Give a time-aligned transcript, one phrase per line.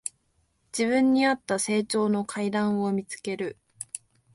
[0.75, 3.59] 自分にあった成長の階段を見つける